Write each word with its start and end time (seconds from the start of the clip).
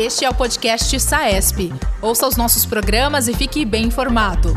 Este 0.00 0.24
é 0.24 0.30
o 0.30 0.34
podcast 0.34 0.98
SAESP. 0.98 1.70
Ouça 2.00 2.26
os 2.26 2.34
nossos 2.34 2.64
programas 2.64 3.28
e 3.28 3.34
fique 3.34 3.66
bem 3.66 3.84
informado. 3.84 4.50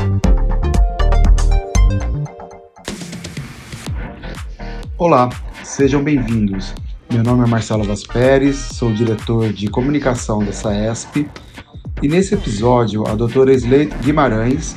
Olá, 4.96 5.28
sejam 5.62 6.02
bem-vindos. 6.02 6.74
Meu 7.12 7.22
nome 7.22 7.44
é 7.44 7.46
Marcelo 7.46 7.84
Vaz 7.84 8.06
Pérez, 8.06 8.56
sou 8.56 8.90
diretor 8.90 9.52
de 9.52 9.68
comunicação 9.68 10.42
da 10.42 10.50
SAESP 10.50 11.28
e 12.02 12.08
nesse 12.08 12.32
episódio 12.32 13.06
a 13.06 13.14
doutora 13.14 13.52
Sleite 13.52 13.94
Guimarães, 13.98 14.74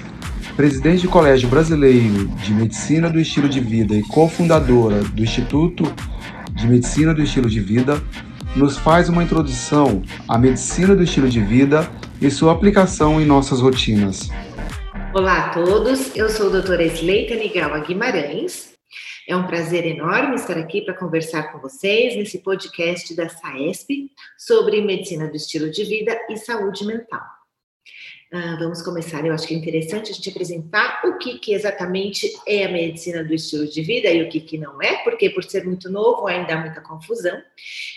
presidente 0.58 1.04
do 1.04 1.10
Colégio 1.10 1.48
Brasileiro 1.48 2.28
de 2.44 2.54
Medicina 2.54 3.10
do 3.10 3.22
Estilo 3.22 3.48
de 3.48 3.62
Vida 3.62 3.96
e 3.96 4.04
cofundadora 4.04 5.02
do 5.02 5.24
Instituto 5.24 5.86
de 6.52 6.68
Medicina 6.68 7.14
do 7.14 7.24
Estilo 7.24 7.50
de 7.50 7.62
Vida, 7.62 8.04
nos 8.58 8.76
faz 8.76 9.08
uma 9.08 9.24
introdução 9.24 10.02
à 10.28 10.36
medicina 10.38 10.96
do 10.96 11.04
estilo 11.04 11.30
de 11.30 11.40
vida 11.40 11.88
e 12.20 12.30
sua 12.32 12.52
aplicação 12.52 13.22
em 13.22 13.26
nossas 13.26 13.62
rotinas. 13.62 14.30
Olá 15.14 15.46
a 15.46 15.50
todos, 15.50 16.16
eu 16.16 16.28
sou 16.28 16.48
a 16.48 16.50
doutora 16.50 16.84
Sleita 16.84 17.36
Nigawa 17.36 17.80
Guimarães. 17.80 18.74
É 19.30 19.36
um 19.36 19.46
prazer 19.46 19.86
enorme 19.86 20.36
estar 20.36 20.58
aqui 20.58 20.82
para 20.82 20.96
conversar 20.96 21.52
com 21.52 21.60
vocês 21.60 22.16
nesse 22.16 22.40
podcast 22.40 23.16
da 23.16 23.30
SAESP 23.30 24.10
sobre 24.38 24.82
medicina 24.82 25.28
do 25.28 25.36
estilo 25.36 25.70
de 25.70 25.84
vida 25.84 26.18
e 26.30 26.38
saúde 26.38 26.84
mental. 26.86 27.37
Uh, 28.34 28.60
vamos 28.60 28.82
começar. 28.82 29.26
Eu 29.26 29.34
acho 29.34 29.48
que 29.48 29.54
é 29.54 29.58
interessante 29.58 30.12
a 30.12 30.14
gente 30.14 30.30
apresentar 30.30 31.02
o 31.06 31.18
que, 31.18 31.40
que 31.40 31.54
exatamente 31.54 32.30
é 32.46 32.66
a 32.66 32.72
medicina 32.72 33.24
do 33.24 33.34
estilo 33.34 33.66
de 33.66 33.82
vida 33.82 34.10
e 34.10 34.22
o 34.22 34.30
que, 34.30 34.42
que 34.42 34.58
não 34.58 34.82
é, 34.82 34.98
porque 34.98 35.30
por 35.30 35.46
ser 35.46 35.66
muito 35.66 35.90
novo 35.90 36.28
ainda 36.28 36.54
há 36.54 36.60
muita 36.60 36.82
confusão. 36.82 37.42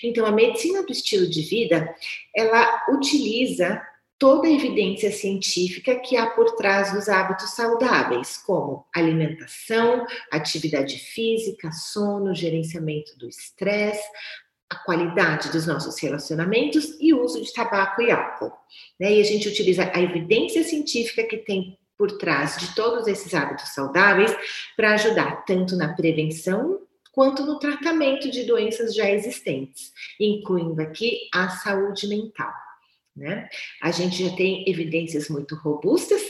Então, 0.05 0.25
a 0.25 0.31
medicina 0.31 0.85
do 0.85 0.93
estilo 0.93 1.29
de 1.29 1.43
vida, 1.43 1.93
ela 2.35 2.87
utiliza 2.91 3.83
toda 4.21 4.47
a 4.47 4.53
evidência 4.53 5.11
científica 5.11 5.99
que 5.99 6.17
há 6.17 6.27
por 6.27 6.55
trás 6.55 6.93
dos 6.93 7.09
hábitos 7.09 7.51
saudáveis, 7.51 8.37
como 8.37 8.87
alimentação, 8.95 10.07
atividade 10.31 10.99
física, 10.99 11.73
sono, 11.73 12.35
gerenciamento 12.35 13.19
do 13.19 13.27
estresse, 13.27 14.07
a 14.71 14.77
qualidade 14.77 15.51
dos 15.51 15.67
nossos 15.67 15.99
relacionamentos 16.01 16.97
e 17.01 17.13
o 17.13 17.23
uso 17.23 17.43
de 17.43 17.53
tabaco 17.53 18.01
e 18.01 18.11
álcool. 18.11 18.53
Né? 18.99 19.17
E 19.17 19.21
a 19.21 19.25
gente 19.25 19.49
utiliza 19.49 19.91
a 19.93 20.01
evidência 20.01 20.63
científica 20.63 21.25
que 21.25 21.39
tem 21.39 21.77
por 21.99 22.17
trás 22.17 22.57
de 22.57 22.75
todos 22.75 23.07
esses 23.09 23.35
hábitos 23.35 23.75
saudáveis 23.75 24.35
para 24.77 24.95
ajudar 24.95 25.45
tanto 25.45 25.77
na 25.77 25.93
prevenção 25.95 26.81
quanto 27.13 27.45
no 27.45 27.59
tratamento 27.59 28.31
de 28.31 28.45
doenças 28.45 28.95
já 28.95 29.11
existentes, 29.11 29.93
incluindo 30.19 30.81
aqui 30.81 31.29
a 31.35 31.49
saúde 31.49 32.07
mental. 32.07 32.53
Né? 33.15 33.49
A 33.83 33.91
gente 33.91 34.25
já 34.25 34.35
tem 34.37 34.65
evidências 34.67 35.29
muito 35.29 35.57
robustas 35.57 36.23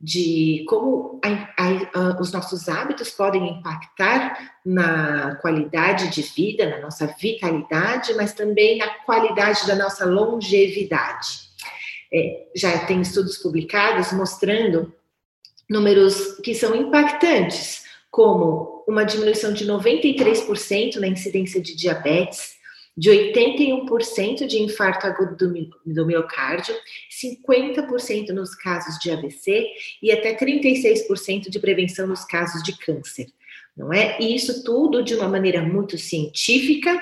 de 0.00 0.64
como 0.68 1.20
a, 1.24 1.28
a, 1.56 1.68
a, 1.94 2.20
os 2.20 2.32
nossos 2.32 2.68
hábitos 2.68 3.10
podem 3.10 3.58
impactar 3.58 4.54
na 4.64 5.34
qualidade 5.36 6.08
de 6.08 6.22
vida, 6.22 6.68
na 6.68 6.80
nossa 6.80 7.06
vitalidade, 7.20 8.14
mas 8.14 8.32
também 8.32 8.78
na 8.78 8.88
qualidade 9.04 9.66
da 9.66 9.74
nossa 9.74 10.04
longevidade. 10.04 11.48
É, 12.12 12.46
já 12.54 12.86
tem 12.86 13.00
estudos 13.00 13.38
publicados 13.38 14.12
mostrando 14.12 14.94
números 15.68 16.38
que 16.42 16.54
são 16.54 16.74
impactantes, 16.74 17.84
como 18.10 18.84
uma 18.88 19.04
diminuição 19.04 19.52
de 19.52 19.66
93% 19.66 20.96
na 20.96 21.08
incidência 21.08 21.60
de 21.60 21.76
diabetes, 21.76 22.57
de 22.98 23.10
81% 23.10 24.44
de 24.48 24.60
infarto 24.60 25.06
agudo 25.06 25.36
do, 25.86 26.04
miocárdio, 26.04 26.74
50% 27.08 28.30
nos 28.30 28.56
casos 28.56 28.98
de 28.98 29.12
AVC 29.12 29.66
e 30.02 30.10
até 30.10 30.36
36% 30.36 31.48
de 31.48 31.60
prevenção 31.60 32.08
nos 32.08 32.24
casos 32.24 32.60
de 32.64 32.76
câncer. 32.76 33.26
Não 33.76 33.92
é? 33.92 34.20
E 34.20 34.34
isso 34.34 34.64
tudo 34.64 35.04
de 35.04 35.14
uma 35.14 35.28
maneira 35.28 35.62
muito 35.62 35.96
científica, 35.96 37.00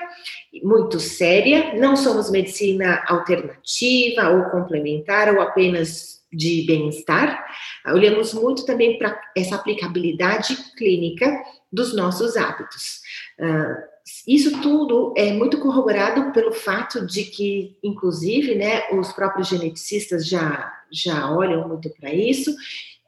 muito 0.61 0.99
séria. 0.99 1.73
Não 1.73 1.95
somos 1.95 2.29
medicina 2.29 3.03
alternativa 3.07 4.29
ou 4.29 4.51
complementar 4.51 5.33
ou 5.33 5.41
apenas 5.41 6.21
de 6.31 6.63
bem-estar. 6.67 7.43
Olhamos 7.87 8.35
muito 8.35 8.63
também 8.67 8.99
para 8.99 9.19
essa 9.35 9.55
aplicabilidade 9.55 10.55
clínica 10.77 11.43
dos 11.71 11.95
nossos 11.95 12.37
hábitos. 12.37 13.01
Uh, 13.39 13.96
isso 14.27 14.61
tudo 14.61 15.13
é 15.15 15.31
muito 15.31 15.57
corroborado 15.59 16.33
pelo 16.33 16.51
fato 16.51 17.05
de 17.05 17.23
que, 17.23 17.77
inclusive, 17.81 18.55
né, 18.55 18.83
os 18.91 19.13
próprios 19.13 19.47
geneticistas 19.47 20.27
já, 20.27 20.69
já 20.91 21.31
olham 21.31 21.65
muito 21.65 21.89
para 21.91 22.13
isso, 22.13 22.53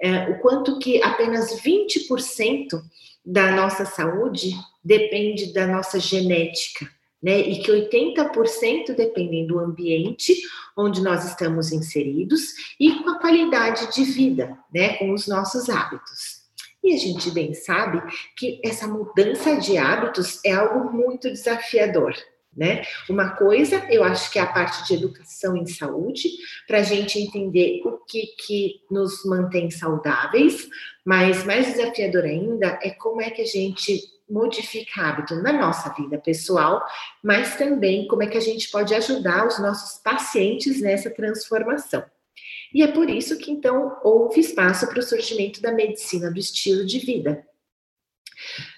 é, 0.01 0.29
o 0.29 0.39
quanto 0.39 0.79
que 0.79 1.03
apenas 1.03 1.61
20% 1.61 2.81
da 3.25 3.51
nossa 3.51 3.83
saúde 3.83 4.55
depende 4.81 5.53
da 5.53 5.67
nossa 5.67 5.99
genética, 5.99 6.89
né, 7.21 7.37
e 7.37 7.59
que 7.61 7.69
80% 7.69 8.95
dependem 8.95 9.45
do 9.45 9.59
ambiente 9.59 10.33
onde 10.77 11.01
nós 11.01 11.25
estamos 11.25 11.73
inseridos 11.73 12.53
e 12.79 12.93
com 12.93 13.09
a 13.09 13.19
qualidade 13.19 13.93
de 13.93 14.05
vida, 14.05 14.57
né, 14.73 14.95
com 14.95 15.11
os 15.11 15.27
nossos 15.27 15.69
hábitos. 15.69 16.38
E 16.83 16.93
a 16.93 16.97
gente 16.97 17.29
bem 17.31 17.53
sabe 17.53 18.01
que 18.35 18.59
essa 18.63 18.87
mudança 18.87 19.57
de 19.57 19.77
hábitos 19.77 20.39
é 20.45 20.53
algo 20.53 20.91
muito 20.91 21.29
desafiador. 21.29 22.15
Né? 22.55 22.81
Uma 23.07 23.35
coisa, 23.35 23.85
eu 23.89 24.03
acho 24.03 24.31
que 24.31 24.39
é 24.39 24.41
a 24.41 24.51
parte 24.51 24.85
de 24.87 24.95
educação 24.95 25.55
em 25.55 25.67
saúde, 25.67 26.29
para 26.67 26.79
a 26.79 26.83
gente 26.83 27.19
entender 27.19 27.81
o 27.85 27.99
que, 27.99 28.25
que 28.37 28.81
nos 28.89 29.23
mantém 29.23 29.69
saudáveis, 29.69 30.67
mas 31.05 31.45
mais 31.45 31.67
desafiador 31.67 32.25
ainda 32.25 32.79
é 32.81 32.89
como 32.89 33.21
é 33.21 33.29
que 33.29 33.43
a 33.43 33.45
gente 33.45 34.01
modifica 34.29 35.01
hábito 35.01 35.35
na 35.35 35.53
nossa 35.53 35.93
vida 35.93 36.17
pessoal, 36.17 36.83
mas 37.23 37.55
também 37.55 38.07
como 38.07 38.23
é 38.23 38.27
que 38.27 38.37
a 38.37 38.41
gente 38.41 38.69
pode 38.69 38.93
ajudar 38.93 39.47
os 39.47 39.59
nossos 39.59 40.01
pacientes 40.01 40.81
nessa 40.81 41.09
transformação. 41.09 42.03
E 42.73 42.83
é 42.83 42.87
por 42.87 43.09
isso 43.09 43.37
que 43.37 43.51
então 43.51 43.97
houve 44.03 44.39
espaço 44.39 44.87
para 44.87 44.99
o 44.99 45.03
surgimento 45.03 45.61
da 45.61 45.71
medicina 45.71 46.31
do 46.31 46.39
estilo 46.39 46.85
de 46.85 46.99
vida. 46.99 47.45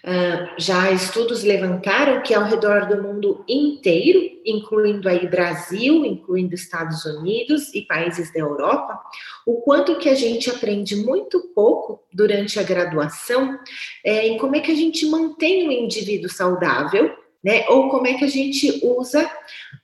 Uh, 0.03 0.49
já 0.57 0.91
estudos 0.91 1.43
levantaram 1.43 2.23
que 2.23 2.33
ao 2.33 2.45
redor 2.45 2.87
do 2.87 3.01
mundo 3.01 3.45
inteiro, 3.47 4.19
incluindo 4.43 5.07
aí 5.07 5.27
Brasil, 5.27 6.03
incluindo 6.03 6.55
Estados 6.55 7.05
Unidos 7.05 7.71
e 7.73 7.83
países 7.83 8.33
da 8.33 8.39
Europa, 8.39 8.99
o 9.45 9.61
quanto 9.61 9.99
que 9.99 10.09
a 10.09 10.15
gente 10.15 10.49
aprende 10.49 10.95
muito 10.95 11.51
pouco 11.53 12.03
durante 12.11 12.59
a 12.59 12.63
graduação 12.63 13.59
é, 14.03 14.27
em 14.27 14.37
como 14.37 14.55
é 14.55 14.61
que 14.61 14.71
a 14.71 14.75
gente 14.75 15.05
mantém 15.05 15.67
o 15.67 15.71
indivíduo 15.71 16.29
saudável 16.29 17.15
né? 17.43 17.65
Ou 17.69 17.89
como 17.89 18.07
é 18.07 18.13
que 18.13 18.23
a 18.23 18.27
gente 18.27 18.79
usa 18.83 19.29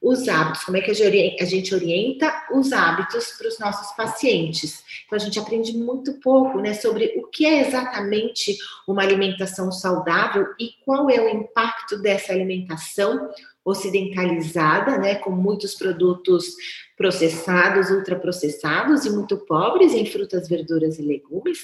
os 0.01 0.28
hábitos, 0.28 0.63
como 0.63 0.78
é 0.78 0.81
que 0.81 0.91
a 0.91 1.45
gente 1.45 1.73
orienta 1.73 2.31
os 2.51 2.72
hábitos 2.72 3.31
para 3.38 3.47
os 3.47 3.57
nossos 3.59 3.95
pacientes. 3.95 4.84
Então, 5.06 5.16
a 5.18 5.19
gente 5.19 5.40
aprende 5.40 5.75
muito 5.75 6.13
pouco 6.19 6.59
né, 6.59 6.73
sobre 6.73 7.13
o 7.18 7.28
que 7.28 7.45
é 7.45 7.68
exatamente 7.68 8.57
uma 8.88 9.01
alimentação 9.01 9.72
saudável 9.72 10.47
e 10.59 10.72
qual 10.85 11.09
é 11.09 11.19
o 11.19 11.29
impacto 11.29 12.01
dessa 12.01 12.31
alimentação 12.31 13.29
ocidentalizada, 13.66 14.97
né, 14.97 15.16
com 15.16 15.31
muitos 15.31 15.74
produtos 15.75 16.56
processados, 16.95 17.89
ultraprocessados 17.89 19.06
e 19.06 19.09
muito 19.09 19.38
pobres 19.38 19.94
em 19.94 20.06
frutas, 20.06 20.47
verduras 20.47 20.97
e 21.00 21.01
legumes 21.01 21.59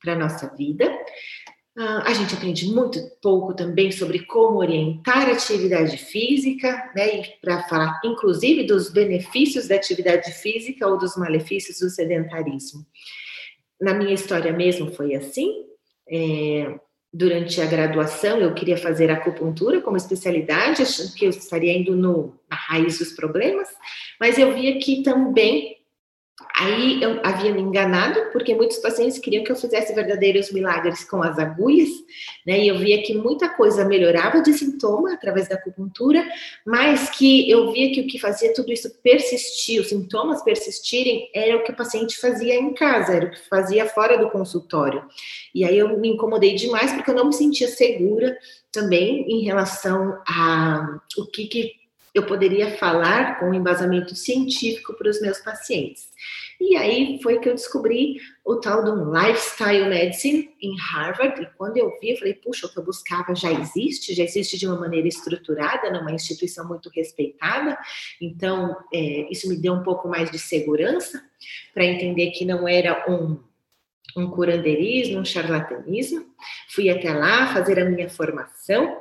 para 0.00 0.12
a 0.12 0.18
nossa 0.18 0.46
vida. 0.56 0.88
Ah, 1.80 2.02
a 2.06 2.12
gente 2.12 2.34
aprende 2.34 2.66
muito 2.66 2.98
pouco 3.22 3.54
também 3.54 3.92
sobre 3.92 4.26
como 4.26 4.58
orientar 4.58 5.28
a 5.28 5.32
atividade 5.32 5.96
física, 5.96 6.90
né? 6.92 7.22
Para 7.40 7.62
falar, 7.68 8.00
inclusive, 8.04 8.64
dos 8.64 8.90
benefícios 8.90 9.68
da 9.68 9.76
atividade 9.76 10.32
física 10.32 10.88
ou 10.88 10.98
dos 10.98 11.16
malefícios 11.16 11.78
do 11.78 11.88
sedentarismo. 11.88 12.84
Na 13.80 13.94
minha 13.94 14.12
história 14.12 14.52
mesmo 14.52 14.90
foi 14.90 15.14
assim. 15.14 15.66
É, 16.10 16.80
durante 17.12 17.60
a 17.60 17.66
graduação, 17.66 18.38
eu 18.38 18.52
queria 18.54 18.76
fazer 18.76 19.08
acupuntura 19.08 19.80
como 19.80 19.96
especialidade, 19.96 20.82
achando 20.82 21.14
que 21.14 21.26
eu 21.26 21.30
estaria 21.30 21.78
indo 21.78 21.94
no, 21.94 22.34
na 22.50 22.56
raiz 22.56 22.98
dos 22.98 23.12
problemas, 23.12 23.68
mas 24.20 24.36
eu 24.36 24.52
via 24.52 24.80
que 24.80 25.04
também 25.04 25.77
Aí 26.54 27.02
eu 27.02 27.20
havia 27.24 27.52
me 27.52 27.60
enganado, 27.60 28.30
porque 28.32 28.54
muitos 28.54 28.78
pacientes 28.78 29.18
queriam 29.18 29.42
que 29.42 29.50
eu 29.50 29.56
fizesse 29.56 29.92
verdadeiros 29.92 30.52
milagres 30.52 31.04
com 31.04 31.20
as 31.22 31.36
agulhas, 31.38 31.88
né? 32.46 32.60
E 32.60 32.68
eu 32.68 32.78
via 32.78 33.02
que 33.02 33.12
muita 33.14 33.48
coisa 33.48 33.84
melhorava 33.84 34.40
de 34.40 34.52
sintoma 34.52 35.14
através 35.14 35.48
da 35.48 35.56
acupuntura, 35.56 36.24
mas 36.64 37.10
que 37.10 37.50
eu 37.50 37.72
via 37.72 37.92
que 37.92 38.02
o 38.02 38.06
que 38.06 38.20
fazia 38.20 38.54
tudo 38.54 38.72
isso 38.72 38.88
persistir, 39.02 39.80
os 39.80 39.88
sintomas 39.88 40.42
persistirem, 40.42 41.28
era 41.34 41.56
o 41.56 41.64
que 41.64 41.72
o 41.72 41.76
paciente 41.76 42.16
fazia 42.20 42.54
em 42.54 42.72
casa, 42.72 43.14
era 43.14 43.26
o 43.26 43.30
que 43.30 43.48
fazia 43.48 43.86
fora 43.86 44.16
do 44.16 44.30
consultório. 44.30 45.04
E 45.52 45.64
aí 45.64 45.76
eu 45.76 45.98
me 45.98 46.08
incomodei 46.08 46.54
demais, 46.54 46.92
porque 46.92 47.10
eu 47.10 47.16
não 47.16 47.26
me 47.26 47.32
sentia 47.32 47.68
segura 47.68 48.36
também 48.70 49.28
em 49.28 49.44
relação 49.44 50.20
a 50.26 51.00
o 51.16 51.26
que, 51.26 51.46
que 51.46 51.87
eu 52.18 52.26
poderia 52.26 52.76
falar 52.76 53.38
com 53.38 53.54
embasamento 53.54 54.14
científico 54.14 54.94
para 54.94 55.08
os 55.08 55.20
meus 55.20 55.38
pacientes. 55.38 56.08
E 56.60 56.76
aí 56.76 57.20
foi 57.22 57.38
que 57.38 57.48
eu 57.48 57.54
descobri 57.54 58.16
o 58.44 58.56
tal 58.56 58.84
do 58.84 59.12
Lifestyle 59.12 59.88
Medicine 59.88 60.50
em 60.60 60.76
Harvard. 60.76 61.40
E 61.40 61.46
quando 61.56 61.76
eu 61.76 61.96
vi, 62.00 62.10
eu 62.10 62.16
falei, 62.16 62.34
puxa, 62.34 62.66
o 62.66 62.70
que 62.70 62.78
eu 62.78 62.84
buscava 62.84 63.34
já 63.34 63.52
existe, 63.52 64.14
já 64.14 64.24
existe 64.24 64.58
de 64.58 64.66
uma 64.66 64.78
maneira 64.78 65.06
estruturada, 65.06 65.90
numa 65.90 66.10
instituição 66.10 66.66
muito 66.66 66.90
respeitada. 66.90 67.78
Então, 68.20 68.76
é, 68.92 69.28
isso 69.30 69.48
me 69.48 69.56
deu 69.56 69.72
um 69.74 69.84
pouco 69.84 70.08
mais 70.08 70.30
de 70.30 70.38
segurança 70.38 71.22
para 71.72 71.84
entender 71.84 72.32
que 72.32 72.44
não 72.44 72.66
era 72.66 73.04
um 73.08 73.38
um 74.16 74.30
curandeirismo, 74.30 75.20
um 75.20 75.24
charlatanismo. 75.24 76.26
Fui 76.68 76.88
até 76.90 77.12
lá 77.12 77.52
fazer 77.52 77.78
a 77.78 77.84
minha 77.84 78.08
formação 78.08 78.98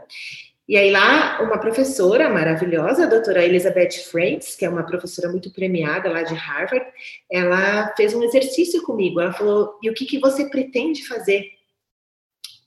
e 0.68 0.76
aí 0.76 0.92
lá, 0.92 1.42
uma 1.42 1.58
professora 1.60 2.30
maravilhosa, 2.30 3.06
a 3.06 3.10
doutora 3.10 3.46
Elizabeth 3.46 4.04
Frantz, 4.12 4.54
que 4.54 4.66
é 4.66 4.70
uma 4.70 4.86
professora 4.86 5.30
muito 5.30 5.50
premiada 5.50 6.10
lá 6.10 6.24
de 6.24 6.34
Harvard, 6.34 6.86
ela 7.32 7.94
fez 7.96 8.14
um 8.14 8.22
exercício 8.22 8.84
comigo. 8.84 9.22
Ela 9.22 9.32
falou, 9.32 9.80
e 9.82 9.90
o 9.90 9.94
que, 9.94 10.06
que 10.06 10.20
você 10.20 10.50
pretende 10.50 11.08
fazer 11.08 11.46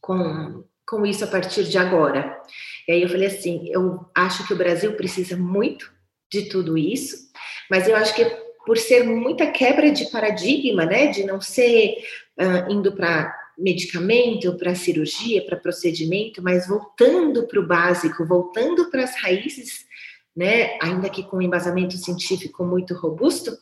com, 0.01 0.65
com 0.89 1.05
isso 1.05 1.25
a 1.25 1.27
partir 1.27 1.65
de 1.65 1.77
agora? 1.77 2.41
E 2.89 2.93
aí 2.93 3.03
eu 3.03 3.09
falei 3.09 3.27
assim, 3.27 3.69
eu 3.71 4.07
acho 4.15 4.47
que 4.47 4.55
o 4.55 4.59
Brasil 4.59 4.95
precisa 4.95 5.37
muito 5.37 5.93
de 6.33 6.49
tudo 6.49 6.79
isso, 6.79 7.31
mas 7.71 7.87
eu 7.87 7.95
acho 7.97 8.15
que 8.15 8.25
por 8.65 8.79
ser 8.79 9.05
muita 9.05 9.51
quebra 9.51 9.91
de 9.91 10.07
paradigma, 10.11 10.87
né, 10.87 11.09
de 11.09 11.25
não 11.25 11.41
ser 11.41 11.97
uh, 12.39 12.73
indo 12.73 12.93
para 12.93 13.40
medicamento, 13.61 14.57
para 14.57 14.75
cirurgia, 14.75 15.45
para 15.45 15.57
procedimento, 15.57 16.43
mas 16.43 16.67
voltando 16.67 17.47
para 17.47 17.61
o 17.61 17.67
básico, 17.67 18.27
voltando 18.27 18.91
para 18.91 19.05
as 19.05 19.15
raízes, 19.17 19.87
né, 20.35 20.79
ainda 20.81 21.11
que 21.11 21.23
com 21.23 21.37
um 21.37 21.43
embasamento 21.43 21.97
científico 21.97 22.65
muito 22.65 22.95
robusto, 22.95 23.57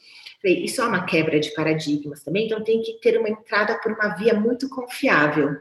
isso 0.44 0.80
é 0.80 0.86
uma 0.86 1.04
quebra 1.04 1.40
de 1.40 1.52
paradigmas 1.52 2.22
também, 2.22 2.46
então 2.46 2.62
tem 2.62 2.80
que 2.80 3.00
ter 3.00 3.18
uma 3.18 3.28
entrada 3.28 3.76
por 3.80 3.92
uma 3.92 4.14
via 4.14 4.34
muito 4.34 4.68
confiável. 4.68 5.56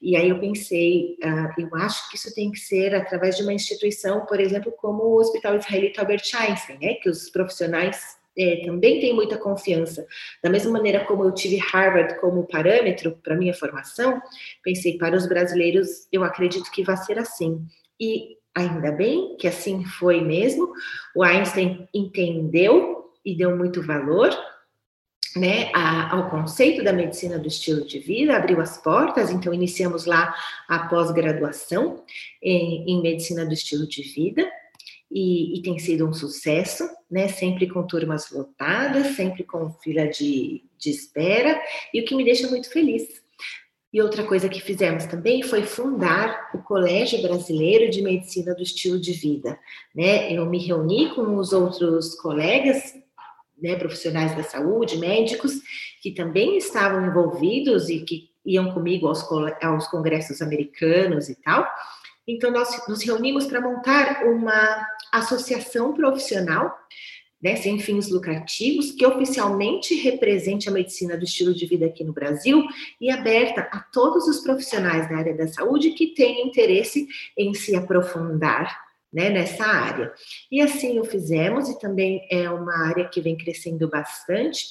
E 0.00 0.16
aí 0.16 0.30
eu 0.30 0.40
pensei, 0.40 1.18
uh, 1.22 1.60
eu 1.60 1.74
acho 1.74 2.08
que 2.10 2.16
isso 2.16 2.34
tem 2.34 2.50
que 2.50 2.58
ser 2.58 2.94
através 2.94 3.36
de 3.36 3.42
uma 3.42 3.52
instituição, 3.52 4.24
por 4.24 4.40
exemplo, 4.40 4.72
como 4.72 5.02
o 5.02 5.20
Hospital 5.20 5.56
Israelita 5.56 6.00
Albert 6.00 6.22
Einstein, 6.34 6.78
né, 6.80 6.94
que 6.94 7.10
os 7.10 7.28
profissionais 7.28 8.16
é, 8.36 8.62
também 8.64 9.00
tenho 9.00 9.14
muita 9.14 9.38
confiança. 9.38 10.06
Da 10.42 10.50
mesma 10.50 10.72
maneira 10.72 11.04
como 11.04 11.24
eu 11.24 11.32
tive 11.32 11.56
Harvard 11.56 12.18
como 12.20 12.46
parâmetro 12.46 13.18
para 13.22 13.36
minha 13.36 13.54
formação, 13.54 14.20
pensei, 14.62 14.98
para 14.98 15.16
os 15.16 15.26
brasileiros, 15.26 16.06
eu 16.12 16.24
acredito 16.24 16.70
que 16.70 16.82
vai 16.82 16.96
ser 16.96 17.18
assim. 17.18 17.64
E 18.00 18.36
ainda 18.54 18.92
bem 18.92 19.36
que 19.36 19.46
assim 19.46 19.84
foi 19.84 20.20
mesmo. 20.20 20.72
O 21.14 21.22
Einstein 21.22 21.88
entendeu 21.94 23.12
e 23.24 23.36
deu 23.36 23.56
muito 23.56 23.82
valor 23.82 24.30
né, 25.36 25.72
ao 25.74 26.30
conceito 26.30 26.84
da 26.84 26.92
medicina 26.92 27.38
do 27.38 27.48
estilo 27.48 27.84
de 27.84 27.98
vida, 27.98 28.36
abriu 28.36 28.60
as 28.60 28.78
portas, 28.78 29.30
então 29.30 29.52
iniciamos 29.52 30.04
lá 30.04 30.32
a 30.68 30.86
pós-graduação 30.86 32.04
em, 32.40 32.88
em 32.88 33.02
medicina 33.02 33.44
do 33.44 33.52
estilo 33.52 33.86
de 33.86 34.02
vida 34.02 34.48
e, 35.14 35.56
e, 35.56 35.62
tem 35.62 35.78
sido 35.78 36.08
um 36.08 36.12
sucesso, 36.12 36.82
né? 37.08 37.28
Sempre 37.28 37.68
com 37.68 37.86
turmas 37.86 38.32
lotadas, 38.32 39.14
sempre 39.14 39.44
com 39.44 39.70
fila 39.74 40.08
de, 40.08 40.64
de 40.76 40.90
espera, 40.90 41.62
e 41.94 42.00
o 42.00 42.04
que 42.04 42.16
me 42.16 42.24
deixa 42.24 42.48
muito 42.48 42.68
feliz. 42.68 43.22
E 43.92 44.02
outra 44.02 44.24
coisa 44.24 44.48
que 44.48 44.60
fizemos 44.60 45.06
também 45.06 45.40
foi 45.44 45.62
fundar 45.62 46.50
o 46.52 46.58
Colégio 46.58 47.22
Brasileiro 47.22 47.88
de 47.92 48.02
Medicina 48.02 48.52
do 48.56 48.62
Estilo 48.62 48.98
de 48.98 49.12
Vida. 49.12 49.56
Né? 49.94 50.32
Eu 50.32 50.44
me 50.46 50.58
reuni 50.58 51.14
com 51.14 51.36
os 51.36 51.52
outros 51.52 52.16
colegas, 52.16 52.92
né, 53.56 53.76
profissionais 53.76 54.36
da 54.36 54.42
saúde, 54.42 54.98
médicos, 54.98 55.52
que 56.02 56.10
também 56.10 56.56
estavam 56.56 57.06
envolvidos 57.06 57.88
e 57.88 58.00
que 58.00 58.30
iam 58.44 58.74
comigo 58.74 59.06
aos, 59.06 59.24
aos 59.62 59.86
congressos 59.86 60.42
americanos 60.42 61.28
e 61.28 61.36
tal, 61.36 61.64
então, 62.26 62.50
nós 62.50 62.86
nos 62.88 63.02
reunimos 63.02 63.46
para 63.46 63.60
montar 63.60 64.24
uma 64.24 64.86
associação 65.12 65.92
profissional, 65.92 66.74
né, 67.42 67.56
sem 67.56 67.78
fins 67.78 68.08
lucrativos, 68.08 68.92
que 68.92 69.04
oficialmente 69.04 69.94
represente 69.96 70.68
a 70.68 70.72
medicina 70.72 71.16
do 71.16 71.24
estilo 71.24 71.52
de 71.54 71.66
vida 71.66 71.84
aqui 71.84 72.02
no 72.02 72.14
Brasil 72.14 72.64
e 72.98 73.10
aberta 73.10 73.68
a 73.70 73.80
todos 73.80 74.26
os 74.26 74.40
profissionais 74.40 75.08
da 75.10 75.18
área 75.18 75.36
da 75.36 75.46
saúde 75.46 75.90
que 75.90 76.14
tenham 76.14 76.46
interesse 76.46 77.06
em 77.36 77.52
se 77.52 77.76
aprofundar 77.76 78.84
né, 79.12 79.28
nessa 79.28 79.64
área. 79.66 80.12
E 80.50 80.62
assim 80.62 80.98
o 80.98 81.04
fizemos, 81.04 81.68
e 81.68 81.78
também 81.78 82.26
é 82.30 82.48
uma 82.48 82.88
área 82.88 83.06
que 83.08 83.20
vem 83.20 83.36
crescendo 83.36 83.88
bastante. 83.88 84.64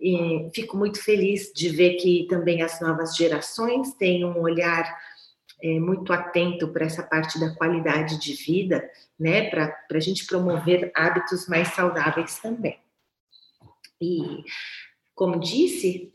E 0.00 0.48
fico 0.54 0.78
muito 0.78 1.04
feliz 1.04 1.52
de 1.54 1.68
ver 1.68 1.96
que 1.96 2.26
também 2.30 2.62
as 2.62 2.80
novas 2.80 3.14
gerações 3.14 3.92
têm 3.94 4.24
um 4.24 4.40
olhar 4.40 4.90
é, 5.62 5.78
muito 5.78 6.12
atento 6.12 6.68
para 6.68 6.84
essa 6.84 7.02
parte 7.02 7.38
da 7.38 7.54
qualidade 7.54 8.18
de 8.18 8.34
vida, 8.34 8.88
né, 9.18 9.50
para 9.50 9.74
a 9.92 10.00
gente 10.00 10.26
promover 10.26 10.90
hábitos 10.94 11.46
mais 11.48 11.68
saudáveis 11.68 12.38
também. 12.38 12.78
E, 14.00 14.44
como 15.14 15.38
disse, 15.38 16.10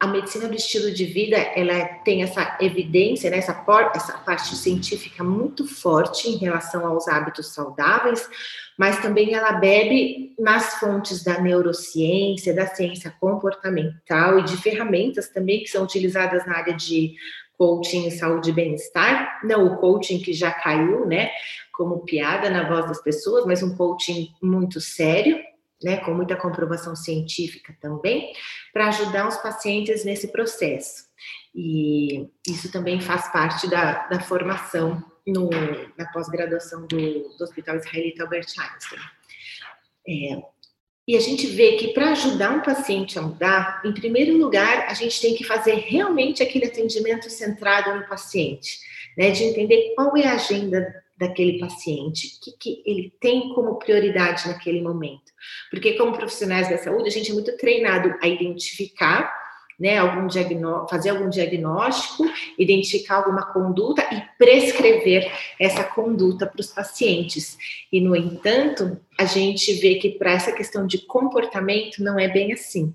a 0.00 0.06
medicina 0.06 0.48
do 0.48 0.54
estilo 0.54 0.90
de 0.90 1.04
vida, 1.04 1.36
ela 1.36 1.84
tem 2.04 2.22
essa 2.22 2.56
evidência, 2.60 3.30
né, 3.30 3.38
essa, 3.38 3.64
essa 3.94 4.18
parte 4.18 4.56
científica 4.56 5.22
muito 5.22 5.66
forte 5.66 6.28
em 6.28 6.36
relação 6.36 6.86
aos 6.86 7.06
hábitos 7.06 7.54
saudáveis, 7.54 8.28
mas 8.76 9.00
também 9.00 9.34
ela 9.34 9.52
bebe 9.52 10.34
nas 10.38 10.74
fontes 10.74 11.22
da 11.22 11.40
neurociência, 11.40 12.54
da 12.54 12.66
ciência 12.66 13.14
comportamental 13.20 14.40
e 14.40 14.44
de 14.44 14.56
ferramentas 14.56 15.28
também 15.28 15.62
que 15.62 15.68
são 15.68 15.84
utilizadas 15.84 16.44
na 16.44 16.56
área 16.56 16.74
de 16.74 17.14
coaching 17.56 18.10
saúde 18.10 18.50
e 18.50 18.52
bem-estar, 18.52 19.40
não 19.44 19.66
o 19.66 19.76
coaching 19.78 20.18
que 20.18 20.32
já 20.32 20.50
caiu, 20.50 21.06
né, 21.06 21.30
como 21.72 22.04
piada 22.04 22.50
na 22.50 22.68
voz 22.68 22.86
das 22.86 23.02
pessoas, 23.02 23.44
mas 23.46 23.62
um 23.62 23.76
coaching 23.76 24.32
muito 24.42 24.80
sério, 24.80 25.38
né, 25.82 25.98
com 25.98 26.14
muita 26.14 26.36
comprovação 26.36 26.96
científica 26.96 27.76
também, 27.80 28.32
para 28.72 28.88
ajudar 28.88 29.28
os 29.28 29.36
pacientes 29.36 30.04
nesse 30.04 30.28
processo. 30.28 31.04
E 31.54 32.28
isso 32.46 32.70
também 32.70 33.00
faz 33.00 33.30
parte 33.32 33.68
da, 33.68 34.06
da 34.08 34.20
formação 34.20 35.02
no, 35.26 35.50
na 35.96 36.06
pós-graduação 36.12 36.86
do, 36.86 36.96
do 37.36 37.44
Hospital 37.44 37.76
Israelita 37.76 38.22
Albert 38.22 38.46
Einstein. 38.58 39.00
É, 40.08 40.42
e 41.06 41.16
a 41.16 41.20
gente 41.20 41.46
vê 41.46 41.76
que 41.76 41.88
para 41.88 42.10
ajudar 42.10 42.50
um 42.50 42.62
paciente 42.62 43.18
a 43.18 43.22
mudar, 43.22 43.80
em 43.84 43.92
primeiro 43.92 44.36
lugar, 44.36 44.86
a 44.88 44.94
gente 44.94 45.20
tem 45.20 45.36
que 45.36 45.44
fazer 45.44 45.74
realmente 45.86 46.42
aquele 46.42 46.66
atendimento 46.66 47.30
centrado 47.30 47.94
no 47.94 48.08
paciente, 48.08 48.80
né? 49.16 49.30
De 49.30 49.44
entender 49.44 49.94
qual 49.94 50.16
é 50.16 50.26
a 50.26 50.34
agenda 50.34 50.84
daquele 51.16 51.58
paciente, 51.58 52.26
o 52.26 52.44
que, 52.44 52.52
que 52.58 52.82
ele 52.84 53.12
tem 53.20 53.54
como 53.54 53.78
prioridade 53.78 54.48
naquele 54.48 54.82
momento. 54.82 55.32
Porque, 55.70 55.94
como 55.94 56.16
profissionais 56.16 56.68
da 56.68 56.76
saúde, 56.76 57.08
a 57.08 57.12
gente 57.12 57.30
é 57.30 57.34
muito 57.34 57.56
treinado 57.56 58.14
a 58.20 58.26
identificar 58.26 59.32
né, 59.78 59.98
algum 59.98 60.28
fazer 60.88 61.10
algum 61.10 61.28
diagnóstico, 61.28 62.24
identificar 62.58 63.16
alguma 63.16 63.44
conduta 63.52 64.02
e 64.12 64.22
prescrever 64.38 65.30
essa 65.60 65.84
conduta 65.84 66.46
para 66.46 66.60
os 66.60 66.68
pacientes. 66.68 67.58
E, 67.92 68.00
no 68.00 68.16
entanto, 68.16 68.98
a 69.18 69.24
gente 69.24 69.72
vê 69.74 69.96
que 69.96 70.10
para 70.10 70.32
essa 70.32 70.52
questão 70.52 70.86
de 70.86 70.98
comportamento 70.98 72.02
não 72.02 72.18
é 72.18 72.28
bem 72.28 72.52
assim. 72.52 72.94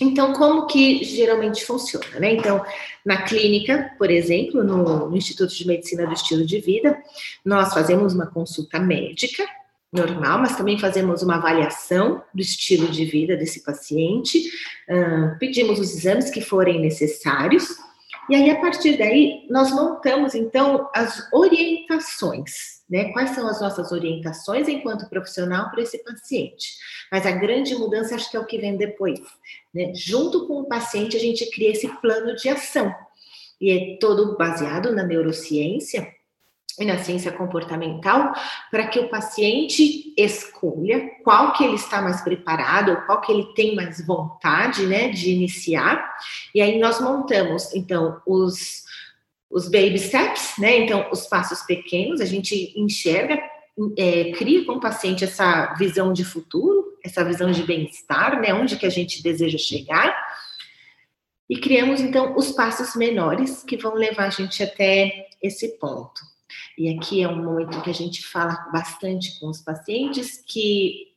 Então, 0.00 0.32
como 0.32 0.66
que 0.66 1.04
geralmente 1.04 1.64
funciona? 1.64 2.18
Né? 2.18 2.32
Então, 2.34 2.64
na 3.04 3.22
clínica, 3.22 3.94
por 3.96 4.10
exemplo, 4.10 4.62
no, 4.62 5.08
no 5.08 5.16
Instituto 5.16 5.54
de 5.54 5.66
Medicina 5.66 6.06
do 6.06 6.12
Estilo 6.12 6.44
de 6.44 6.60
Vida, 6.60 7.00
nós 7.44 7.72
fazemos 7.72 8.12
uma 8.12 8.26
consulta 8.26 8.80
médica, 8.80 9.46
normal, 9.94 10.40
mas 10.40 10.56
também 10.56 10.78
fazemos 10.78 11.22
uma 11.22 11.36
avaliação 11.36 12.22
do 12.34 12.42
estilo 12.42 12.88
de 12.88 13.04
vida 13.04 13.36
desse 13.36 13.62
paciente, 13.62 14.50
pedimos 15.38 15.78
os 15.78 15.94
exames 15.94 16.30
que 16.30 16.40
forem 16.40 16.80
necessários, 16.80 17.68
e 18.28 18.34
aí 18.34 18.50
a 18.50 18.58
partir 18.58 18.96
daí 18.96 19.46
nós 19.50 19.70
montamos 19.70 20.34
então 20.34 20.88
as 20.94 21.30
orientações, 21.30 22.82
né? 22.88 23.12
Quais 23.12 23.30
são 23.30 23.46
as 23.46 23.60
nossas 23.60 23.92
orientações 23.92 24.66
enquanto 24.66 25.08
profissional 25.10 25.70
para 25.70 25.82
esse 25.82 26.02
paciente? 26.02 26.74
Mas 27.12 27.26
a 27.26 27.32
grande 27.32 27.74
mudança 27.74 28.14
acho 28.14 28.30
que 28.30 28.36
é 28.36 28.40
o 28.40 28.46
que 28.46 28.56
vem 28.58 28.78
depois, 28.78 29.20
né? 29.74 29.92
Junto 29.94 30.46
com 30.46 30.60
o 30.60 30.64
paciente 30.66 31.16
a 31.18 31.20
gente 31.20 31.50
cria 31.50 31.70
esse 31.70 31.86
plano 32.00 32.34
de 32.34 32.48
ação. 32.48 32.94
E 33.60 33.70
é 33.70 33.98
todo 33.98 34.38
baseado 34.38 34.90
na 34.90 35.04
neurociência, 35.04 36.10
e 36.78 36.84
na 36.84 36.98
ciência 36.98 37.30
comportamental 37.32 38.32
para 38.70 38.86
que 38.86 38.98
o 38.98 39.08
paciente 39.08 40.12
escolha 40.16 41.10
qual 41.22 41.52
que 41.52 41.64
ele 41.64 41.76
está 41.76 42.02
mais 42.02 42.20
preparado, 42.20 43.04
qual 43.06 43.20
que 43.20 43.32
ele 43.32 43.52
tem 43.54 43.74
mais 43.74 44.04
vontade, 44.04 44.86
né, 44.86 45.08
de 45.08 45.30
iniciar. 45.30 46.04
E 46.54 46.60
aí 46.60 46.78
nós 46.78 47.00
montamos, 47.00 47.74
então, 47.74 48.20
os 48.26 48.84
os 49.50 49.68
baby 49.68 50.00
steps, 50.00 50.54
né? 50.58 50.78
Então, 50.78 51.08
os 51.12 51.28
passos 51.28 51.62
pequenos, 51.62 52.20
a 52.20 52.24
gente 52.24 52.72
enxerga 52.76 53.40
é, 53.96 54.32
cria 54.32 54.64
com 54.64 54.72
o 54.72 54.80
paciente 54.80 55.24
essa 55.24 55.74
visão 55.74 56.12
de 56.12 56.24
futuro, 56.24 56.96
essa 57.04 57.24
visão 57.24 57.50
de 57.50 57.62
bem-estar, 57.62 58.40
né? 58.40 58.54
Onde 58.54 58.76
que 58.76 58.86
a 58.86 58.90
gente 58.90 59.22
deseja 59.22 59.58
chegar. 59.58 60.14
E 61.48 61.58
criamos, 61.58 62.00
então, 62.00 62.36
os 62.36 62.52
passos 62.52 62.94
menores 62.94 63.62
que 63.62 63.76
vão 63.76 63.94
levar 63.94 64.26
a 64.26 64.30
gente 64.30 64.62
até 64.62 65.28
esse 65.42 65.76
ponto. 65.78 66.33
E 66.76 66.88
aqui 66.88 67.22
é 67.22 67.28
um 67.28 67.42
momento 67.42 67.82
que 67.82 67.90
a 67.90 67.94
gente 67.94 68.26
fala 68.26 68.54
bastante 68.72 69.38
com 69.38 69.48
os 69.48 69.60
pacientes 69.60 70.42
que 70.46 71.14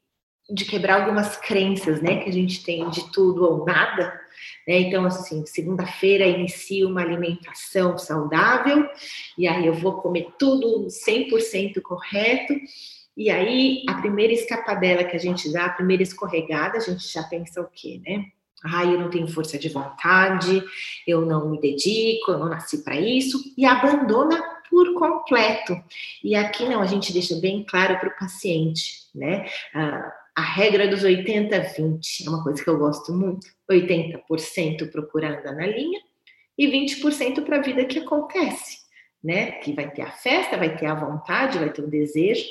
de 0.50 0.64
quebrar 0.64 1.02
algumas 1.02 1.36
crenças, 1.36 2.02
né, 2.02 2.24
que 2.24 2.30
a 2.30 2.34
gente 2.34 2.64
tem 2.64 2.90
de 2.90 3.12
tudo 3.12 3.44
ou 3.44 3.66
nada, 3.66 4.18
né? 4.66 4.80
Então, 4.80 5.06
assim, 5.06 5.46
segunda-feira 5.46 6.26
inicio 6.26 6.88
uma 6.88 7.02
alimentação 7.02 7.98
saudável, 7.98 8.88
e 9.38 9.48
aí 9.48 9.66
eu 9.66 9.74
vou 9.74 10.02
comer 10.02 10.30
tudo 10.40 10.88
100% 10.88 11.82
correto, 11.82 12.54
e 13.16 13.30
aí 13.30 13.84
a 13.90 13.96
primeira 13.96 14.32
escapadela 14.32 15.04
que 15.04 15.16
a 15.16 15.20
gente 15.20 15.52
dá, 15.52 15.66
a 15.66 15.74
primeira 15.74 16.04
escorregada, 16.04 16.78
a 16.78 16.82
gente 16.82 17.12
já 17.12 17.24
pensa 17.24 17.62
o 17.62 17.68
quê, 17.68 18.00
né? 18.06 18.26
Ah, 18.64 18.86
eu 18.86 19.00
não 19.00 19.10
tenho 19.10 19.28
força 19.28 19.58
de 19.58 19.70
vontade, 19.70 20.64
eu 21.06 21.26
não 21.26 21.50
me 21.50 21.60
dedico, 21.60 22.32
eu 22.32 22.40
não 22.40 22.50
nasci 22.50 22.84
para 22.84 23.00
isso, 23.00 23.54
e 23.58 23.66
abandona 23.66 24.42
por 24.70 24.94
completo. 24.94 25.82
E 26.24 26.36
aqui 26.36 26.66
não, 26.66 26.82
a 26.82 26.86
gente 26.86 27.14
deixa 27.14 27.36
bem 27.40 27.64
claro 27.64 28.00
para 28.00 28.10
o 28.10 28.18
paciente, 28.18 29.08
né? 29.14 29.46
A 30.36 30.42
regra 30.42 30.88
dos 30.88 31.04
80-20 31.04 32.26
é 32.26 32.30
uma 32.30 32.44
coisa 32.44 32.64
que 32.64 32.70
eu 32.70 32.78
gosto 32.78 33.12
muito. 33.12 33.48
80% 33.70 34.92
procurando 34.92 35.44
na 35.44 35.66
linha 35.66 36.00
e 36.58 36.68
20% 36.68 37.44
para 37.44 37.58
a 37.58 37.62
vida 37.62 37.86
que 37.86 38.00
acontece, 38.00 38.80
né? 39.24 39.52
Que 39.54 39.74
vai 39.74 39.90
ter 39.92 40.02
a 40.02 40.12
festa, 40.12 40.58
vai 40.58 40.76
ter 40.76 40.88
a 40.88 40.96
vontade, 40.96 41.60
vai 41.60 41.72
ter 41.72 41.82
o 41.82 41.90
desejo, 41.90 42.46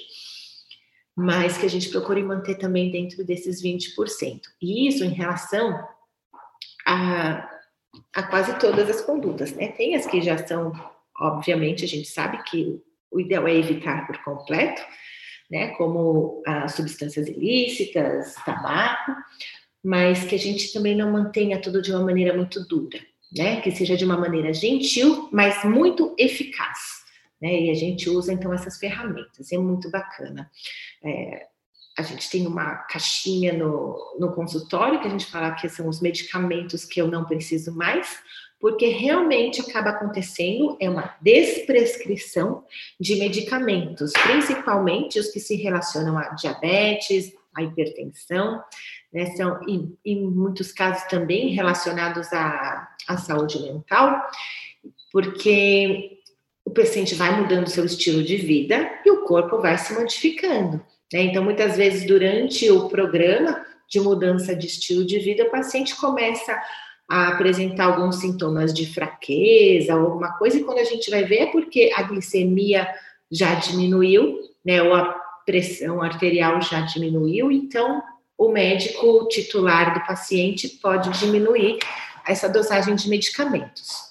mas 1.14 1.56
que 1.56 1.66
a 1.66 1.70
gente 1.70 1.88
procure 1.88 2.22
manter 2.22 2.56
também 2.56 2.90
dentro 2.90 3.24
desses 3.24 3.62
20%. 3.62 4.40
E 4.60 4.88
isso 4.88 5.02
em 5.02 5.10
relação 5.10 5.82
a, 6.86 7.50
a 8.14 8.22
quase 8.24 8.58
todas 8.58 8.88
as 8.88 9.00
condutas, 9.00 9.52
né? 9.52 9.68
Tem 9.68 9.96
as 9.96 10.06
que 10.06 10.20
já 10.20 10.38
são, 10.46 10.72
obviamente, 11.20 11.84
a 11.84 11.88
gente 11.88 12.08
sabe 12.08 12.42
que 12.44 12.80
o 13.10 13.20
ideal 13.20 13.46
é 13.46 13.54
evitar 13.54 14.06
por 14.06 14.22
completo, 14.22 14.82
né, 15.50 15.68
como 15.76 16.42
as 16.46 16.74
substâncias 16.74 17.28
ilícitas, 17.28 18.34
tabaco, 18.44 19.12
mas 19.82 20.24
que 20.24 20.34
a 20.34 20.38
gente 20.38 20.72
também 20.72 20.96
não 20.96 21.12
mantenha 21.12 21.60
tudo 21.60 21.80
de 21.80 21.92
uma 21.92 22.04
maneira 22.04 22.36
muito 22.36 22.66
dura, 22.66 22.98
né, 23.36 23.60
que 23.60 23.70
seja 23.70 23.96
de 23.96 24.04
uma 24.04 24.16
maneira 24.16 24.52
gentil, 24.52 25.28
mas 25.32 25.64
muito 25.64 26.14
eficaz. 26.18 27.04
Né, 27.40 27.62
e 27.62 27.70
a 27.70 27.74
gente 27.74 28.08
usa 28.08 28.32
então 28.32 28.52
essas 28.52 28.78
ferramentas, 28.78 29.52
é 29.52 29.58
muito 29.58 29.90
bacana. 29.90 30.50
É, 31.04 31.46
a 31.98 32.02
gente 32.02 32.28
tem 32.28 32.46
uma 32.46 32.76
caixinha 32.76 33.52
no, 33.52 34.16
no 34.18 34.34
consultório 34.34 35.00
que 35.00 35.06
a 35.06 35.10
gente 35.10 35.26
fala 35.26 35.54
que 35.54 35.68
são 35.68 35.88
os 35.88 36.00
medicamentos 36.00 36.84
que 36.84 37.00
eu 37.00 37.08
não 37.08 37.24
preciso 37.24 37.74
mais, 37.74 38.18
porque 38.66 38.88
realmente 38.88 39.60
acaba 39.60 39.90
acontecendo 39.90 40.76
é 40.80 40.90
uma 40.90 41.14
desprescrição 41.20 42.64
de 42.98 43.14
medicamentos, 43.14 44.10
principalmente 44.24 45.20
os 45.20 45.28
que 45.28 45.38
se 45.38 45.54
relacionam 45.54 46.18
a 46.18 46.30
diabetes, 46.30 47.32
a 47.54 47.62
hipertensão, 47.62 48.60
né, 49.12 49.26
são 49.36 49.60
em, 49.68 49.96
em 50.04 50.20
muitos 50.20 50.72
casos 50.72 51.04
também 51.04 51.50
relacionados 51.50 52.32
à, 52.32 52.88
à 53.06 53.16
saúde 53.16 53.62
mental, 53.62 54.20
porque 55.12 56.18
o 56.64 56.70
paciente 56.72 57.14
vai 57.14 57.40
mudando 57.40 57.68
seu 57.68 57.84
estilo 57.84 58.20
de 58.20 58.36
vida 58.36 59.00
e 59.06 59.12
o 59.12 59.22
corpo 59.22 59.60
vai 59.60 59.78
se 59.78 59.94
modificando. 59.94 60.84
Né? 61.12 61.20
Então, 61.20 61.44
muitas 61.44 61.76
vezes, 61.76 62.04
durante 62.04 62.68
o 62.68 62.88
programa 62.88 63.64
de 63.88 64.00
mudança 64.00 64.56
de 64.56 64.66
estilo 64.66 65.06
de 65.06 65.20
vida, 65.20 65.44
o 65.44 65.50
paciente 65.52 65.94
começa 65.94 66.60
apresentar 67.08 67.86
alguns 67.86 68.16
sintomas 68.16 68.74
de 68.74 68.86
fraqueza 68.92 69.92
alguma 69.92 70.32
coisa, 70.38 70.58
e 70.58 70.64
quando 70.64 70.78
a 70.78 70.84
gente 70.84 71.10
vai 71.10 71.24
ver 71.24 71.36
é 71.36 71.46
porque 71.46 71.92
a 71.94 72.02
glicemia 72.02 72.86
já 73.30 73.54
diminuiu, 73.54 74.40
né, 74.64 74.82
ou 74.82 74.94
a 74.94 75.14
pressão 75.44 76.02
arterial 76.02 76.60
já 76.60 76.80
diminuiu, 76.80 77.52
então 77.52 78.02
o 78.36 78.50
médico 78.50 79.28
titular 79.28 79.94
do 79.94 80.06
paciente 80.06 80.68
pode 80.82 81.10
diminuir 81.18 81.78
essa 82.26 82.48
dosagem 82.48 82.96
de 82.96 83.08
medicamentos. 83.08 84.06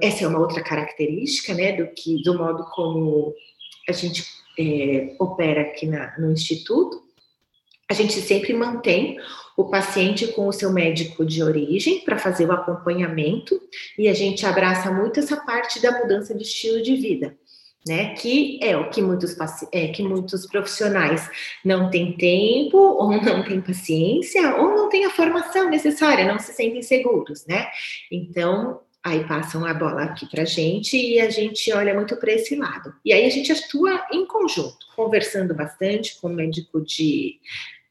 essa 0.00 0.24
é 0.24 0.28
uma 0.28 0.38
outra 0.38 0.62
característica, 0.62 1.52
né, 1.52 1.72
do 1.72 1.88
que 1.88 2.22
do 2.22 2.38
modo 2.38 2.64
como 2.70 3.34
a 3.88 3.92
gente 3.92 4.24
é, 4.58 5.14
opera 5.18 5.62
aqui 5.62 5.86
na, 5.86 6.16
no 6.18 6.30
instituto. 6.30 7.07
A 7.90 7.94
gente 7.94 8.20
sempre 8.20 8.52
mantém 8.52 9.18
o 9.56 9.64
paciente 9.64 10.28
com 10.28 10.46
o 10.46 10.52
seu 10.52 10.70
médico 10.70 11.24
de 11.24 11.42
origem 11.42 12.00
para 12.04 12.18
fazer 12.18 12.46
o 12.46 12.52
acompanhamento 12.52 13.60
e 13.98 14.06
a 14.06 14.14
gente 14.14 14.46
abraça 14.46 14.90
muito 14.92 15.18
essa 15.18 15.36
parte 15.36 15.80
da 15.80 15.98
mudança 15.98 16.34
de 16.34 16.42
estilo 16.42 16.82
de 16.82 16.94
vida. 16.96 17.36
Né, 17.86 18.12
que 18.14 18.58
é 18.60 18.76
o 18.76 18.90
que 18.90 19.00
muitos, 19.00 19.34
é, 19.72 19.88
que 19.88 20.02
muitos 20.02 20.44
profissionais 20.46 21.30
não 21.64 21.88
têm 21.88 22.12
tempo, 22.18 22.76
ou 22.76 23.10
não 23.22 23.42
têm 23.42 23.62
paciência, 23.62 24.56
ou 24.56 24.74
não 24.74 24.90
têm 24.90 25.06
a 25.06 25.10
formação 25.10 25.70
necessária, 25.70 26.26
não 26.26 26.38
se 26.38 26.52
sentem 26.52 26.82
seguros, 26.82 27.46
né? 27.46 27.66
Então, 28.12 28.80
aí 29.02 29.26
passam 29.26 29.64
a 29.64 29.72
bola 29.72 30.02
aqui 30.02 30.28
para 30.28 30.42
a 30.42 30.44
gente 30.44 30.96
e 30.96 31.18
a 31.18 31.30
gente 31.30 31.72
olha 31.72 31.94
muito 31.94 32.16
para 32.16 32.32
esse 32.32 32.56
lado. 32.56 32.92
E 33.02 33.12
aí 33.12 33.24
a 33.24 33.30
gente 33.30 33.52
atua 33.52 34.04
em 34.12 34.26
conjunto, 34.26 34.76
conversando 34.94 35.54
bastante 35.54 36.20
com 36.20 36.28
o 36.28 36.34
médico 36.34 36.82
de, 36.84 37.38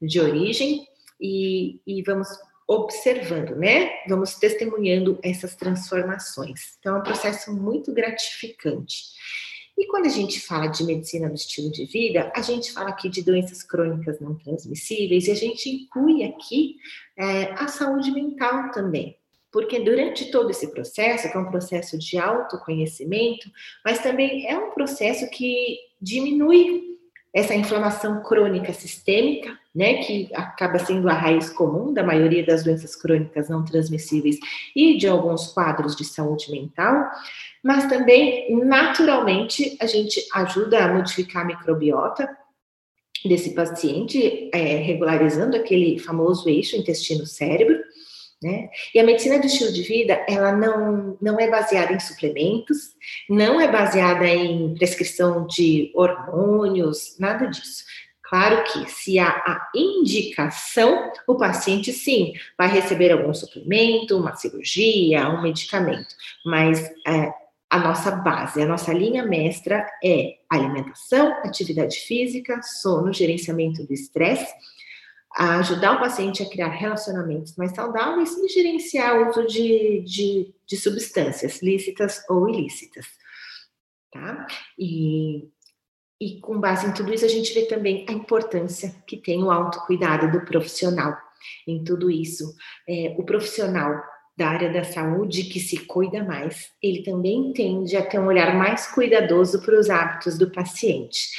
de 0.01 0.19
origem 0.19 0.87
e, 1.19 1.79
e 1.85 2.01
vamos 2.03 2.27
observando, 2.67 3.55
né? 3.55 3.91
Vamos 4.07 4.35
testemunhando 4.35 5.17
essas 5.23 5.55
transformações. 5.55 6.77
Então, 6.79 6.97
é 6.97 6.99
um 6.99 7.03
processo 7.03 7.53
muito 7.55 7.93
gratificante. 7.93 9.15
E 9.77 9.85
quando 9.87 10.07
a 10.07 10.09
gente 10.09 10.39
fala 10.39 10.67
de 10.67 10.83
medicina 10.83 11.29
do 11.29 11.35
estilo 11.35 11.71
de 11.71 11.85
vida, 11.85 12.31
a 12.35 12.41
gente 12.41 12.73
fala 12.73 12.89
aqui 12.89 13.07
de 13.07 13.23
doenças 13.23 13.61
crônicas 13.61 14.19
não 14.19 14.35
transmissíveis 14.35 15.27
e 15.27 15.31
a 15.31 15.35
gente 15.35 15.69
inclui 15.69 16.23
aqui 16.23 16.77
é, 17.15 17.53
a 17.53 17.67
saúde 17.67 18.11
mental 18.11 18.71
também. 18.71 19.15
Porque 19.51 19.79
durante 19.79 20.31
todo 20.31 20.49
esse 20.49 20.71
processo, 20.71 21.31
que 21.31 21.37
é 21.37 21.39
um 21.39 21.49
processo 21.49 21.97
de 21.97 22.17
autoconhecimento, 22.17 23.49
mas 23.85 23.99
também 23.99 24.47
é 24.47 24.57
um 24.57 24.71
processo 24.71 25.29
que 25.29 25.77
diminui 26.01 26.86
essa 27.37 27.53
inflamação 27.53 28.23
crônica 28.23 28.73
sistêmica, 28.73 29.55
né, 29.73 30.01
que 30.01 30.27
acaba 30.33 30.79
sendo 30.79 31.07
a 31.07 31.13
raiz 31.13 31.51
comum 31.51 31.93
da 31.93 32.03
maioria 32.03 32.43
das 32.43 32.63
doenças 32.63 32.95
crônicas 32.95 33.47
não 33.47 33.63
transmissíveis 33.63 34.39
e 34.75 34.97
de 34.97 35.07
alguns 35.07 35.53
quadros 35.53 35.95
de 35.95 36.03
saúde 36.03 36.49
mental, 36.49 37.11
mas 37.63 37.87
também, 37.87 38.55
naturalmente, 38.65 39.77
a 39.79 39.85
gente 39.85 40.19
ajuda 40.33 40.83
a 40.83 40.91
modificar 40.91 41.43
a 41.43 41.45
microbiota 41.45 42.27
desse 43.23 43.53
paciente, 43.53 44.49
é, 44.51 44.77
regularizando 44.77 45.55
aquele 45.55 45.99
famoso 45.99 46.49
eixo 46.49 46.75
intestino-cérebro, 46.75 47.77
né? 48.41 48.69
E 48.93 48.99
a 48.99 49.03
medicina 49.03 49.39
do 49.39 49.47
estilo 49.47 49.73
de 49.73 49.81
vida, 49.81 50.23
ela 50.27 50.51
não, 50.51 51.17
não 51.21 51.39
é 51.39 51.49
baseada 51.49 51.93
em 51.93 51.99
suplementos, 51.99 52.95
não 53.29 53.59
é 53.59 53.67
baseada 53.67 54.27
em 54.27 54.75
prescrição 54.75 55.47
de 55.47 55.91
hormônios, 55.95 57.17
nada 57.19 57.47
disso. 57.47 57.83
Claro 58.21 58.63
que, 58.65 58.91
se 58.91 59.17
há 59.19 59.29
a 59.29 59.69
indicação, 59.73 61.11
o 61.25 61.35
paciente 61.35 61.93
sim 61.93 62.33
vai 62.57 62.67
receber 62.67 63.11
algum 63.11 63.33
suplemento, 63.33 64.17
uma 64.17 64.35
cirurgia, 64.35 65.29
um 65.29 65.41
medicamento, 65.41 66.13
mas 66.45 66.83
é, 67.07 67.31
a 67.69 67.79
nossa 67.79 68.11
base, 68.11 68.61
a 68.61 68.65
nossa 68.65 68.93
linha 68.93 69.25
mestra 69.25 69.85
é 70.03 70.35
alimentação, 70.49 71.31
atividade 71.43 71.97
física, 71.99 72.61
sono, 72.61 73.13
gerenciamento 73.13 73.85
do 73.85 73.93
estresse 73.93 74.53
a 75.37 75.59
ajudar 75.59 75.93
o 75.93 75.99
paciente 75.99 76.41
a 76.41 76.49
criar 76.49 76.69
relacionamentos 76.69 77.55
mais 77.55 77.71
saudáveis 77.71 78.35
e 78.35 78.49
gerenciar 78.49 79.19
o 79.19 79.29
uso 79.29 79.45
de, 79.45 80.01
de, 80.01 80.51
de 80.65 80.77
substâncias 80.77 81.61
lícitas 81.61 82.23
ou 82.27 82.49
ilícitas. 82.49 83.05
Tá? 84.11 84.47
E, 84.79 85.47
e 86.19 86.39
com 86.41 86.59
base 86.59 86.87
em 86.87 86.93
tudo 86.93 87.13
isso, 87.13 87.23
a 87.23 87.29
gente 87.29 87.53
vê 87.53 87.67
também 87.67 88.03
a 88.09 88.13
importância 88.13 88.95
que 89.05 89.15
tem 89.15 89.43
o 89.43 89.51
autocuidado 89.51 90.31
do 90.31 90.43
profissional 90.43 91.15
em 91.67 91.83
tudo 91.83 92.09
isso. 92.09 92.55
É, 92.89 93.15
o 93.19 93.23
profissional 93.23 94.01
da 94.35 94.49
área 94.49 94.73
da 94.73 94.83
saúde 94.83 95.43
que 95.43 95.59
se 95.59 95.85
cuida 95.85 96.23
mais, 96.23 96.71
ele 96.81 97.03
também 97.03 97.53
tende 97.53 97.95
a 97.95 98.03
ter 98.03 98.19
um 98.19 98.25
olhar 98.25 98.55
mais 98.55 98.87
cuidadoso 98.87 99.61
para 99.61 99.79
os 99.79 99.87
hábitos 99.87 100.35
do 100.35 100.49
paciente 100.49 101.29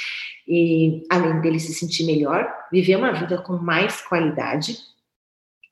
e 0.49 1.03
além 1.11 1.39
dele 1.41 1.59
se 1.59 1.75
sentir 1.75 2.05
melhor, 2.05 2.51
viver 2.71 2.95
uma 2.95 3.11
vida 3.11 3.37
com 3.37 3.53
mais 3.53 4.01
qualidade, 4.01 4.75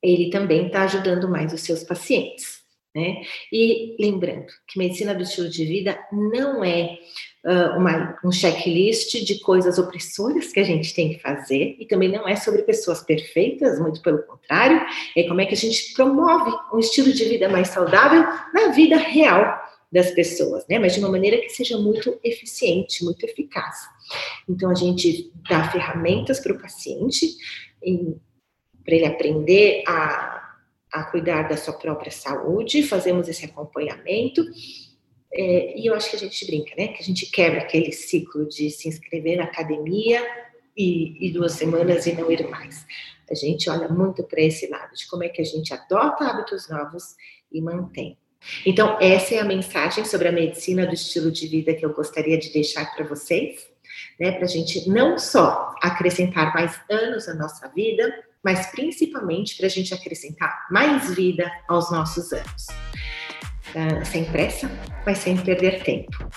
ele 0.04 0.30
também 0.30 0.68
está 0.68 0.84
ajudando 0.84 1.28
mais 1.28 1.52
os 1.52 1.62
seus 1.62 1.84
pacientes. 1.84 2.62
Né? 2.96 3.22
E 3.52 3.96
lembrando 4.00 4.46
que 4.68 4.78
medicina 4.78 5.16
do 5.16 5.24
estilo 5.24 5.50
de 5.50 5.66
vida 5.66 6.00
não 6.12 6.64
é 6.64 6.98
uh, 7.44 7.78
uma, 7.78 8.18
um 8.24 8.32
checklist 8.32 9.24
de 9.24 9.40
coisas 9.40 9.80
opressoras 9.80 10.52
que 10.52 10.60
a 10.60 10.64
gente 10.64 10.94
tem 10.94 11.10
que 11.10 11.20
fazer, 11.20 11.76
e 11.80 11.86
também 11.88 12.10
não 12.10 12.28
é 12.28 12.36
sobre 12.36 12.62
pessoas 12.62 13.02
perfeitas, 13.02 13.80
muito 13.80 14.02
pelo 14.04 14.22
contrário, 14.24 14.80
é 15.16 15.24
como 15.24 15.42
é 15.42 15.46
que 15.48 15.56
a 15.56 15.58
gente 15.58 15.94
promove 15.94 16.52
um 16.72 16.78
estilo 16.78 17.12
de 17.12 17.26
vida 17.26 17.50
mais 17.50 17.70
saudável 17.70 18.24
na 18.54 18.70
vida 18.70 18.98
real 18.98 19.67
das 19.92 20.12
pessoas, 20.12 20.66
né? 20.68 20.80
Mas 20.80 20.94
de 20.94 21.00
uma 21.00 21.10
maneira 21.10 21.38
que 21.38 21.50
seja 21.50 21.78
muito 21.78 22.20
eficiente, 22.24 23.04
muito 23.04 23.26
eficaz. 23.26 23.76
Então, 24.48 24.70
a 24.70 24.76
gente 24.76 25.32
dá 25.50 25.70
ferramentas 25.72 26.40
para 26.40 26.54
o 26.54 26.60
paciente, 26.60 27.36
para 28.84 28.96
ele 28.96 29.06
aprender 29.06 29.84
a, 29.88 30.56
a 30.92 31.04
cuidar 31.06 31.44
da 31.44 31.58
sua 31.58 31.74
própria 31.74 32.12
saúde, 32.12 32.84
fazemos 32.84 33.28
esse 33.28 33.46
acompanhamento 33.46 34.44
é, 35.34 35.78
e 35.78 35.86
eu 35.86 35.94
acho 35.94 36.10
que 36.10 36.16
a 36.16 36.20
gente 36.20 36.46
brinca, 36.46 36.74
né? 36.78 36.88
Que 36.90 37.02
a 37.02 37.06
gente 37.06 37.26
quebra 37.28 37.62
aquele 37.62 37.92
ciclo 37.92 38.48
de 38.48 38.70
se 38.70 38.88
inscrever 38.88 39.38
na 39.38 39.44
academia 39.44 40.26
e, 40.76 41.28
e 41.28 41.32
duas 41.32 41.54
semanas 41.54 42.06
e 42.06 42.14
não 42.14 42.32
ir 42.32 42.48
mais. 42.50 42.86
A 43.30 43.36
gente 43.36 43.70
olha 43.70 43.90
muito 43.90 44.24
para 44.24 44.42
esse 44.42 44.68
lado, 44.68 44.94
de 44.96 45.06
como 45.08 45.24
é 45.24 45.30
que 45.30 45.42
a 45.42 45.46
gente 45.46 45.74
adota 45.74 46.26
hábitos 46.26 46.70
novos 46.70 47.16
e 47.52 47.62
mantém. 47.62 48.18
Então, 48.66 48.98
essa 49.00 49.36
é 49.36 49.40
a 49.40 49.46
mensagem 49.46 50.06
sobre 50.06 50.28
a 50.28 50.32
medicina 50.32 50.86
do 50.86 50.94
estilo 50.94 51.32
de 51.32 51.48
vida 51.48 51.74
que 51.74 51.86
eu 51.86 51.94
gostaria 51.94 52.38
de 52.38 52.52
deixar 52.52 52.94
para 52.96 53.06
vocês, 53.06 53.68
né? 54.20 54.32
Para 54.32 54.46
a 54.46 54.50
gente 54.50 54.90
não 54.90 55.18
só 55.18 55.74
acrescentar 55.82 56.54
mais 56.54 56.80
anos 56.90 57.28
à 57.28 57.34
nossa 57.34 57.68
vida, 57.70 58.14
mas 58.44 58.68
principalmente 58.68 59.58
para 59.58 59.66
a 59.66 59.70
gente 59.70 59.94
acrescentar 59.94 60.68
mais 60.72 61.14
vida 61.14 61.52
aos 61.68 61.92
nossos 61.92 62.32
anos 62.32 62.68
uh, 63.76 64.06
sem 64.06 64.26
pressa, 64.26 64.70
mas 65.06 65.18
sem 65.20 65.36
perder 65.38 65.84
tempo. 65.84 66.30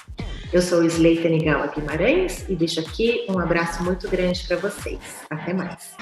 Eu 0.53 0.61
sou 0.61 0.83
Sleita 0.85 1.29
Nigawa 1.29 1.69
Guimarães 1.69 2.45
e 2.49 2.57
deixo 2.57 2.81
aqui 2.81 3.25
um 3.29 3.39
abraço 3.39 3.85
muito 3.85 4.09
grande 4.09 4.43
para 4.49 4.57
vocês. 4.57 4.99
Até 5.31 5.53
mais. 5.53 5.95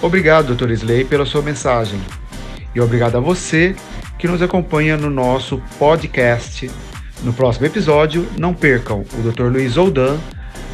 Obrigado, 0.00 0.46
doutor 0.48 0.70
Sley, 0.70 1.04
pela 1.04 1.26
sua 1.26 1.42
mensagem. 1.42 2.00
E 2.74 2.80
obrigado 2.80 3.16
a 3.16 3.20
você 3.20 3.76
que 4.26 4.32
nos 4.32 4.42
acompanha 4.42 4.96
no 4.96 5.08
nosso 5.08 5.62
podcast. 5.78 6.68
No 7.22 7.32
próximo 7.32 7.64
episódio, 7.64 8.28
não 8.36 8.52
percam, 8.52 9.04
o 9.14 9.30
Dr. 9.30 9.44
Luiz 9.44 9.76
Oldan 9.76 10.18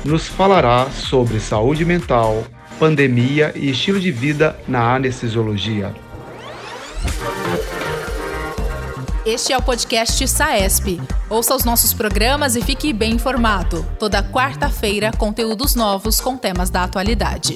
nos 0.04 0.26
falará 0.26 0.88
sobre 0.90 1.38
saúde 1.38 1.84
mental, 1.84 2.44
pandemia 2.78 3.52
e 3.54 3.70
estilo 3.70 4.00
de 4.00 4.10
vida 4.10 4.58
na 4.66 4.94
anestesiologia. 4.94 5.94
Este 9.26 9.52
é 9.52 9.58
o 9.58 9.62
podcast 9.62 10.26
SAESP. 10.26 11.00
Ouça 11.28 11.54
os 11.54 11.64
nossos 11.64 11.92
programas 11.92 12.56
e 12.56 12.62
fique 12.62 12.90
bem 12.92 13.12
informado. 13.12 13.86
Toda 13.98 14.22
quarta-feira, 14.22 15.12
conteúdos 15.12 15.74
novos 15.74 16.20
com 16.20 16.38
temas 16.38 16.70
da 16.70 16.84
atualidade. 16.84 17.54